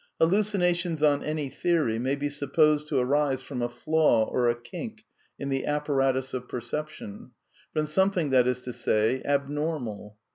[0.19, 4.59] Hal lucinations, on any theory, may be supposed to arise from a flaw or a
[4.59, 5.03] kink
[5.37, 7.33] in the apparatus of perception;
[7.71, 10.17] from something, that is to say, abnormal.